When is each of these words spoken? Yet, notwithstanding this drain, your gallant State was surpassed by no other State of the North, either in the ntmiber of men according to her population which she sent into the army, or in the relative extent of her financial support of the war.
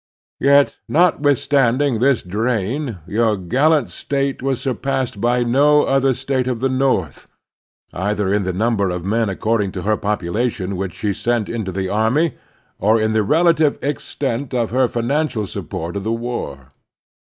Yet, 0.39 0.79
notwithstanding 0.87 1.99
this 1.99 2.23
drain, 2.23 2.97
your 3.05 3.37
gallant 3.37 3.89
State 3.91 4.41
was 4.41 4.59
surpassed 4.59 5.21
by 5.21 5.43
no 5.43 5.83
other 5.83 6.15
State 6.15 6.47
of 6.47 6.59
the 6.59 6.69
North, 6.69 7.27
either 7.93 8.33
in 8.33 8.41
the 8.41 8.51
ntmiber 8.51 8.91
of 8.91 9.05
men 9.05 9.29
according 9.29 9.71
to 9.73 9.83
her 9.83 9.97
population 9.97 10.75
which 10.75 10.95
she 10.95 11.13
sent 11.13 11.49
into 11.49 11.71
the 11.71 11.87
army, 11.89 12.33
or 12.79 12.99
in 12.99 13.13
the 13.13 13.21
relative 13.21 13.77
extent 13.83 14.55
of 14.55 14.71
her 14.71 14.87
financial 14.87 15.45
support 15.45 15.95
of 15.95 16.03
the 16.03 16.11
war. 16.11 16.73